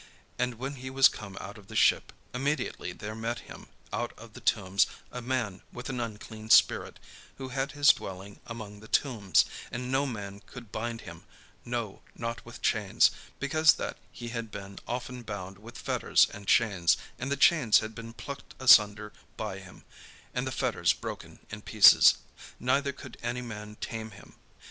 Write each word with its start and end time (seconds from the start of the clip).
And 0.39 0.55
when 0.55 0.77
he 0.77 0.89
was 0.89 1.07
come 1.07 1.37
out 1.39 1.59
of 1.59 1.67
the 1.67 1.75
ship, 1.75 2.11
immediately 2.33 2.91
there 2.91 3.13
met 3.13 3.41
him 3.41 3.67
out 3.93 4.13
of 4.17 4.33
the 4.33 4.41
tombs 4.41 4.87
a 5.11 5.21
man 5.21 5.61
with 5.71 5.89
an 5.89 5.99
unclean 5.99 6.49
spirit, 6.49 6.97
who 7.37 7.49
had 7.49 7.73
his 7.73 7.89
dwelling 7.89 8.39
among 8.47 8.79
the 8.79 8.87
tombs; 8.87 9.45
and 9.71 9.91
no 9.91 10.07
man 10.07 10.39
could 10.47 10.71
bind 10.71 11.01
him, 11.01 11.23
no, 11.63 12.01
not 12.15 12.43
with 12.43 12.63
chains: 12.63 13.11
because 13.37 13.73
that 13.73 13.99
he 14.11 14.29
had 14.29 14.49
been 14.49 14.79
often 14.87 15.21
bound 15.21 15.59
with 15.59 15.77
fetters 15.77 16.25
and 16.33 16.47
chains, 16.47 16.97
and 17.19 17.31
the 17.31 17.37
chains 17.37 17.77
had 17.77 17.93
been 17.93 18.11
plucked 18.13 18.55
asunder 18.59 19.13
by 19.37 19.59
him, 19.59 19.83
and 20.33 20.47
the 20.47 20.51
fetters 20.51 20.93
broken 20.93 21.37
in 21.51 21.61
pieces: 21.61 22.15
neither 22.59 22.91
could 22.91 23.19
any 23.21 23.43
man 23.43 23.75
tame 23.81 24.09
him. 24.09 24.33